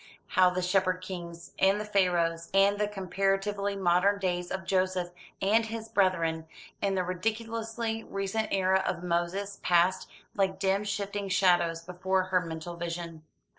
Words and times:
How 0.29 0.49
the 0.49 0.63
Shepherd 0.63 1.01
Kings, 1.03 1.51
and 1.59 1.79
the 1.79 1.85
Pharaohs, 1.85 2.49
and 2.55 2.79
the 2.79 2.87
comparatively 2.87 3.75
modern 3.75 4.17
days 4.17 4.49
of 4.49 4.65
Joseph 4.65 5.11
and 5.43 5.67
his 5.67 5.89
brethren, 5.89 6.47
and 6.81 6.97
the 6.97 7.03
ridiculously 7.03 8.03
recent 8.03 8.47
era 8.49 8.83
of 8.87 9.03
Moses, 9.03 9.59
passed, 9.61 10.09
like 10.33 10.57
dim 10.57 10.85
shifting 10.85 11.29
shadows, 11.29 11.81
before 11.83 12.23
her 12.23 12.41
mental 12.41 12.75
vision. 12.75 13.21